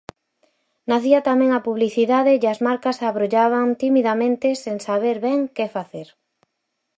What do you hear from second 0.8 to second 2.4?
Nacía tamén a publicidade